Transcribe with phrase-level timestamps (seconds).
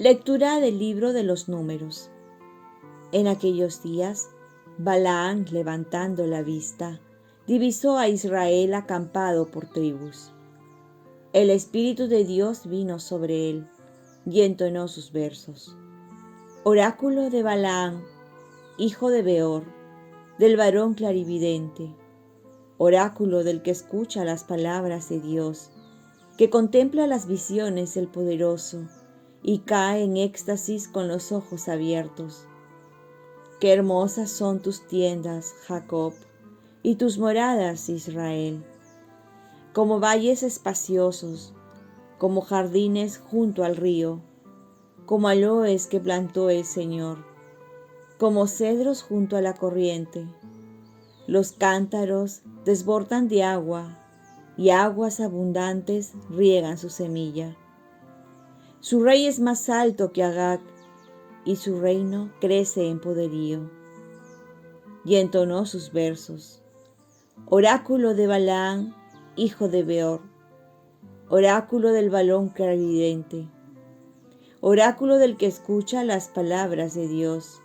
[0.00, 2.08] Lectura del libro de los números.
[3.12, 4.30] En aquellos días,
[4.78, 6.98] Balaán, levantando la vista,
[7.46, 10.32] divisó a Israel acampado por tribus.
[11.34, 13.68] El Espíritu de Dios vino sobre él
[14.24, 15.76] y entonó sus versos.
[16.64, 18.02] Oráculo de Balaán,
[18.78, 19.64] hijo de Beor,
[20.38, 21.94] del varón clarividente,
[22.78, 25.70] oráculo del que escucha las palabras de Dios,
[26.38, 28.88] que contempla las visiones del poderoso
[29.42, 32.46] y cae en éxtasis con los ojos abiertos.
[33.60, 36.14] Qué hermosas son tus tiendas, Jacob,
[36.82, 38.64] y tus moradas, Israel,
[39.72, 41.54] como valles espaciosos,
[42.18, 44.20] como jardines junto al río,
[45.06, 47.24] como aloes que plantó el Señor,
[48.18, 50.26] como cedros junto a la corriente.
[51.26, 53.98] Los cántaros desbordan de agua
[54.56, 57.56] y aguas abundantes riegan su semilla.
[58.80, 60.60] Su rey es más alto que Agag
[61.44, 63.70] y su reino crece en poderío.
[65.04, 66.62] Y entonó sus versos.
[67.44, 68.94] Oráculo de Balaán,
[69.36, 70.22] hijo de Beor.
[71.28, 73.48] Oráculo del balón clarividente.
[74.62, 77.60] Oráculo del que escucha las palabras de Dios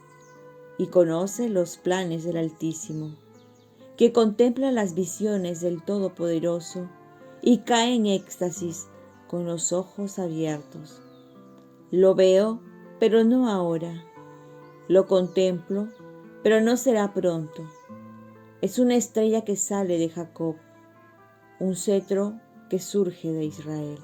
[0.78, 3.16] y conoce los planes del Altísimo,
[3.96, 6.90] que contempla las visiones del Todopoderoso
[7.42, 8.88] y cae en éxtasis
[9.28, 11.02] con los ojos abiertos.
[11.96, 12.60] Lo veo
[13.00, 14.04] pero no ahora.
[14.90, 15.88] Lo contemplo,
[16.44, 17.64] pero no será pronto.
[18.60, 20.58] Es una estrella que sale de Jacob,
[21.58, 22.38] un cetro
[22.70, 24.00] que surge de Israel.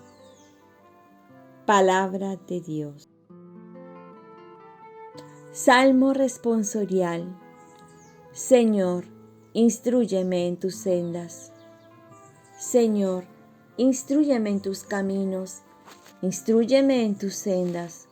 [1.65, 3.09] Palabra de Dios.
[5.51, 7.37] Salmo responsorial.
[8.31, 9.03] Señor,
[9.51, 11.51] instruyeme en tus sendas.
[12.57, 13.25] Señor,
[13.75, 15.63] instruyeme en tus caminos,
[16.21, 18.07] instruyeme en tus sendas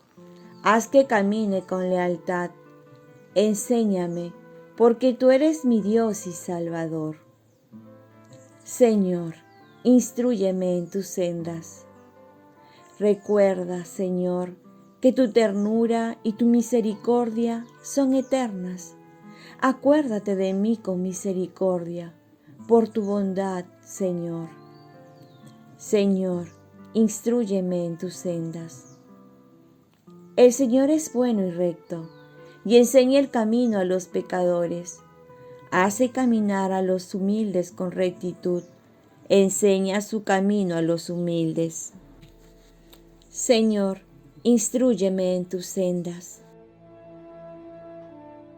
[0.61, 2.51] Haz que camine con lealtad.
[3.33, 4.33] Enséñame,
[4.75, 7.15] porque tú eres mi Dios y Salvador.
[8.65, 9.35] Señor,
[9.83, 11.85] instruyeme en tus sendas.
[12.99, 14.57] Recuerda, Señor,
[14.99, 18.97] que tu ternura y tu misericordia son eternas.
[19.61, 22.13] Acuérdate de mí con misericordia,
[22.67, 24.49] por tu bondad, Señor.
[25.77, 26.58] Señor,
[26.93, 28.97] instruyeme en tus sendas.
[30.35, 32.09] El Señor es bueno y recto,
[32.65, 34.99] y enseña el camino a los pecadores.
[35.71, 38.63] Hace caminar a los humildes con rectitud,
[39.27, 41.93] enseña su camino a los humildes.
[43.29, 44.01] Señor,
[44.43, 46.41] instruyeme en tus sendas.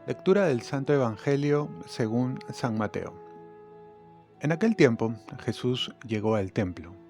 [0.08, 3.14] Lectura del Santo Evangelio según San Mateo.
[4.40, 5.14] En aquel tiempo
[5.44, 7.01] Jesús llegó al templo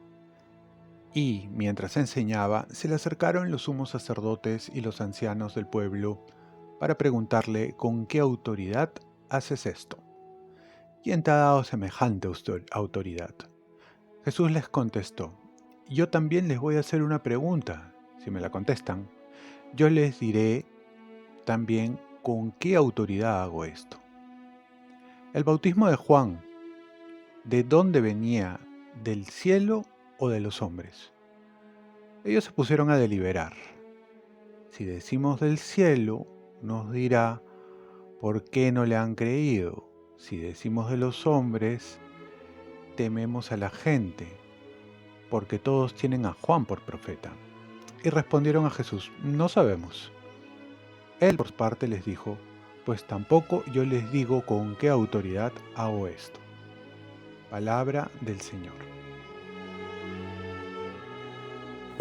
[1.13, 6.25] y, mientras enseñaba, se le acercaron los sumos sacerdotes y los ancianos del pueblo
[6.79, 8.91] para preguntarle con qué autoridad
[9.29, 9.97] haces esto.
[11.03, 12.29] ¿Quién te ha dado semejante
[12.71, 13.35] autoridad?
[14.23, 15.33] Jesús les contestó,
[15.89, 17.93] yo también les voy a hacer una pregunta.
[18.23, 19.09] Si me la contestan,
[19.73, 20.65] yo les diré
[21.43, 23.97] también con qué autoridad hago esto.
[25.33, 26.41] El bautismo de Juan,
[27.43, 28.59] ¿de dónde venía?
[29.03, 29.85] ¿Del cielo
[30.21, 31.11] o de los hombres.
[32.23, 33.53] Ellos se pusieron a deliberar.
[34.69, 36.27] Si decimos del cielo,
[36.61, 37.41] nos dirá,
[38.19, 39.89] ¿por qué no le han creído?
[40.17, 41.99] Si decimos de los hombres,
[42.95, 44.27] tememos a la gente,
[45.31, 47.31] porque todos tienen a Juan por profeta.
[48.03, 50.11] Y respondieron a Jesús, no sabemos.
[51.19, 52.37] Él por parte les dijo,
[52.85, 56.39] pues tampoco yo les digo con qué autoridad hago esto.
[57.49, 59.00] Palabra del Señor.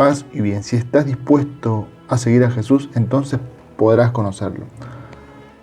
[0.01, 0.63] Paz y bien.
[0.63, 3.39] Si estás dispuesto a seguir a Jesús, entonces
[3.77, 4.65] podrás conocerlo.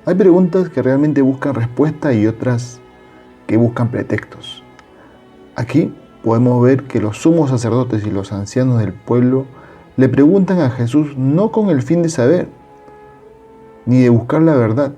[0.05, 2.79] Hay preguntas que realmente buscan respuesta y otras
[3.47, 4.63] que buscan pretextos.
[5.55, 5.91] Aquí
[6.23, 9.47] podemos ver que los sumos sacerdotes y los ancianos del pueblo
[9.95, 12.47] le preguntan a Jesús no con el fin de saber,
[13.88, 14.94] ni de buscar la verdad,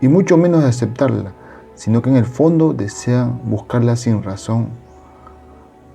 [0.00, 1.32] y mucho menos de aceptarla,
[1.74, 4.68] sino que en el fondo desean buscarla sin razón,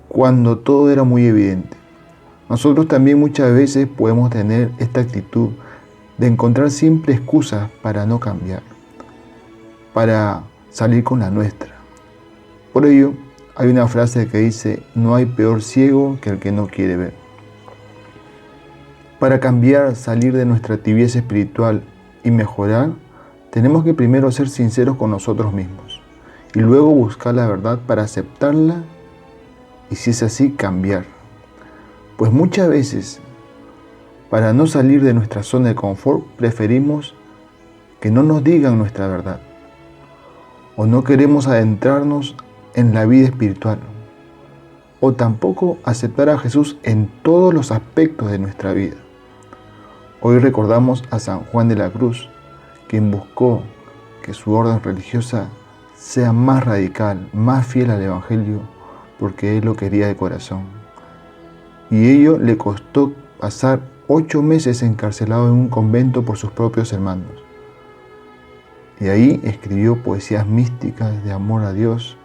[0.08, 1.85] cuando todo era muy evidente.
[2.48, 5.50] Nosotros también muchas veces podemos tener esta actitud
[6.16, 8.62] de encontrar siempre excusas para no cambiar,
[9.92, 11.74] para salir con la nuestra.
[12.72, 13.14] Por ello,
[13.56, 17.14] hay una frase que dice, no hay peor ciego que el que no quiere ver.
[19.18, 21.82] Para cambiar, salir de nuestra tibieza espiritual
[22.22, 22.90] y mejorar,
[23.50, 26.02] tenemos que primero ser sinceros con nosotros mismos
[26.54, 28.84] y luego buscar la verdad para aceptarla
[29.90, 31.15] y si es así, cambiar.
[32.16, 33.20] Pues muchas veces
[34.30, 37.14] para no salir de nuestra zona de confort, preferimos
[38.00, 39.40] que no nos digan nuestra verdad.
[40.76, 42.34] O no queremos adentrarnos
[42.74, 43.78] en la vida espiritual.
[45.00, 48.96] O tampoco aceptar a Jesús en todos los aspectos de nuestra vida.
[50.22, 52.30] Hoy recordamos a San Juan de la Cruz,
[52.88, 53.62] quien buscó
[54.22, 55.48] que su orden religiosa
[55.94, 58.60] sea más radical, más fiel al Evangelio,
[59.18, 60.85] porque él lo quería de corazón.
[61.90, 67.30] Y ello le costó pasar ocho meses encarcelado en un convento por sus propios hermanos.
[68.98, 72.16] Y ahí escribió poesías místicas de amor a Dios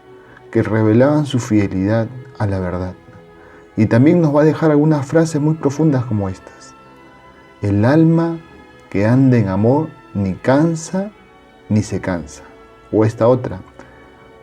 [0.52, 2.94] que revelaban su fidelidad a la verdad.
[3.76, 6.74] Y también nos va a dejar algunas frases muy profundas como estas.
[7.62, 8.40] El alma
[8.90, 11.12] que anda en amor ni cansa
[11.70, 12.44] ni se cansa.
[12.92, 13.62] O esta otra.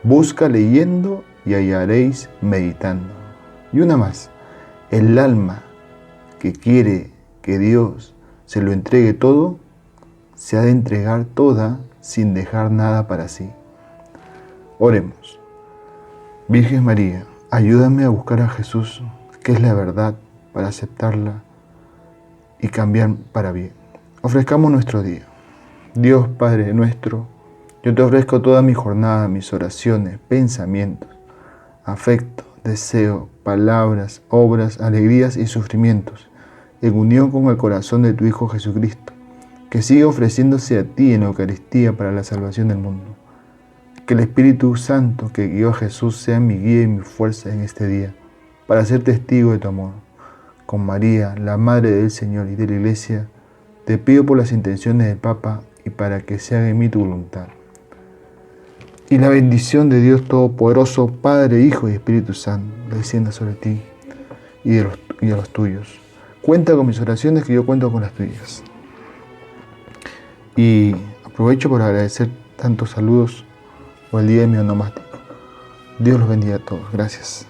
[0.03, 3.13] Busca leyendo y hallaréis meditando.
[3.71, 4.31] Y una más.
[4.91, 5.61] El alma
[6.39, 7.11] que quiere
[7.43, 8.15] que Dios
[8.47, 9.59] se lo entregue todo,
[10.33, 13.51] se ha de entregar toda sin dejar nada para sí.
[14.79, 15.39] Oremos.
[16.47, 19.03] Virgen María, ayúdame a buscar a Jesús,
[19.43, 20.15] que es la verdad,
[20.53, 21.43] para aceptarla
[22.59, 23.73] y cambiar para bien.
[24.23, 25.27] Ofrezcamos nuestro día.
[25.93, 27.27] Dios Padre nuestro,
[27.83, 31.09] yo te ofrezco toda mi jornada, mis oraciones, pensamientos,
[31.85, 36.29] afecto, deseo, palabras, obras, alegrías y sufrimientos
[36.83, 39.11] en unión con el corazón de tu Hijo Jesucristo,
[39.71, 43.15] que sigue ofreciéndose a ti en la Eucaristía para la salvación del mundo.
[44.05, 47.61] Que el Espíritu Santo que guió a Jesús sea mi guía y mi fuerza en
[47.61, 48.13] este día,
[48.67, 49.93] para ser testigo de tu amor.
[50.67, 53.29] Con María, la Madre del Señor y de la Iglesia,
[53.85, 56.99] te pido por las intenciones del Papa y para que se haga en mí tu
[56.99, 57.47] voluntad.
[59.11, 63.81] Y la bendición de Dios Todopoderoso, Padre, Hijo y Espíritu Santo, descienda sobre ti
[64.63, 64.83] y de
[65.19, 65.99] los, tuyos
[66.43, 68.63] Cuenta con mis oraciones que yo cuento con las tuyas.
[70.55, 70.95] Y
[71.25, 73.45] aprovecho por agradecer tantos saludos
[74.11, 75.17] por el día de mi onomástico.
[75.97, 76.91] Dios los bendiga a todos.
[76.93, 77.47] Gracias.